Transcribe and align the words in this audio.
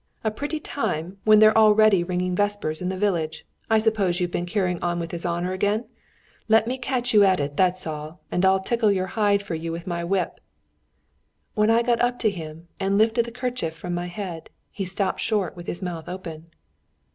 A 0.23 0.31
pretty 0.31 0.59
time 0.59 1.19
when 1.25 1.37
they're 1.37 1.55
already 1.55 2.03
ringing 2.03 2.35
vespers 2.35 2.81
in 2.81 2.89
the 2.89 2.97
village. 2.97 3.45
I 3.69 3.77
suppose 3.77 4.19
you've 4.19 4.31
been 4.31 4.47
carrying 4.47 4.81
on 4.81 4.99
with 4.99 5.11
his 5.11 5.27
honour 5.27 5.53
again? 5.53 5.85
Let 6.47 6.65
me 6.65 6.79
catch 6.79 7.13
you 7.13 7.23
at 7.23 7.39
it, 7.39 7.55
that's 7.55 7.85
all, 7.85 8.19
and 8.31 8.43
I'll 8.43 8.61
tickle 8.61 8.91
your 8.91 9.05
hide 9.13 9.43
for 9.43 9.53
you 9.53 9.71
with 9.71 9.85
my 9.85 10.03
whip.' 10.03 10.39
When 11.53 11.69
I 11.69 11.83
got 11.83 12.01
up 12.01 12.17
to 12.17 12.31
him 12.31 12.67
and 12.79 12.97
lifted 12.97 13.25
the 13.25 13.31
kerchief 13.31 13.75
from 13.75 13.93
my 13.93 14.07
head, 14.07 14.49
he 14.71 14.85
stopped 14.85 15.19
short 15.19 15.55
with 15.55 15.67
his 15.67 15.83
mouth 15.83 16.09
open. 16.09 16.47